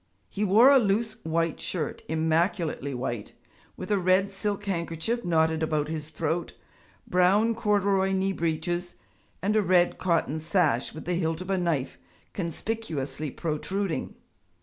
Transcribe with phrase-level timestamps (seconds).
[0.29, 3.33] He wore a loose white shirt immaculately white
[3.77, 6.53] with a red silk handkerchief knotted about his throat,
[7.05, 8.95] brown corduroy knee breeches,
[9.43, 11.99] and a red cotton sash with the hilt of a knife
[12.33, 14.15] conspicuously protruding.